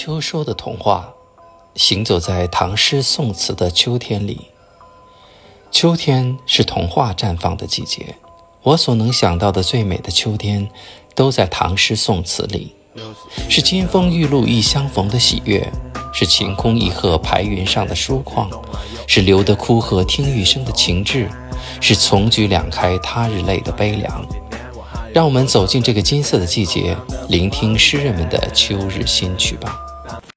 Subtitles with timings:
[0.00, 1.12] 秋收的童话，
[1.74, 4.42] 行走在唐诗宋词的秋天里。
[5.72, 8.14] 秋天是童话绽放的季节，
[8.62, 10.70] 我所能想到的最美的秋天，
[11.16, 12.76] 都在唐诗宋词里。
[13.48, 15.68] 是金风玉露一相逢的喜悦，
[16.14, 18.48] 是晴空一鹤排云上的疏旷，
[19.08, 21.28] 是留得枯荷听雨声的情致，
[21.80, 24.24] 是从菊两开他日泪的悲凉。
[25.12, 26.96] 让我们走进这个金色的季节，
[27.28, 29.76] 聆听诗人们的秋日新曲吧。
[30.08, 30.22] down.